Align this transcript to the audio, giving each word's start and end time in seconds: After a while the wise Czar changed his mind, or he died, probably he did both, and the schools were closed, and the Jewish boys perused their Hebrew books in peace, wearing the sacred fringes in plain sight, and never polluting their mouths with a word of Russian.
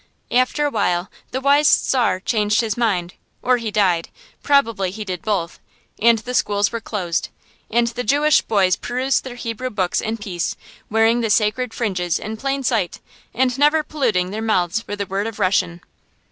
After 0.31 0.65
a 0.65 0.71
while 0.71 1.11
the 1.29 1.39
wise 1.39 1.67
Czar 1.69 2.19
changed 2.21 2.61
his 2.61 2.75
mind, 2.75 3.13
or 3.43 3.57
he 3.57 3.69
died, 3.69 4.09
probably 4.41 4.89
he 4.89 5.05
did 5.05 5.21
both, 5.21 5.59
and 6.01 6.17
the 6.17 6.33
schools 6.33 6.71
were 6.71 6.81
closed, 6.81 7.29
and 7.69 7.85
the 7.89 8.03
Jewish 8.03 8.41
boys 8.41 8.75
perused 8.75 9.23
their 9.23 9.35
Hebrew 9.35 9.69
books 9.69 10.01
in 10.01 10.17
peace, 10.17 10.55
wearing 10.89 11.21
the 11.21 11.29
sacred 11.29 11.71
fringes 11.71 12.17
in 12.17 12.35
plain 12.35 12.63
sight, 12.63 12.99
and 13.31 13.55
never 13.59 13.83
polluting 13.83 14.31
their 14.31 14.41
mouths 14.41 14.87
with 14.87 15.01
a 15.01 15.05
word 15.05 15.27
of 15.27 15.37
Russian. 15.37 15.81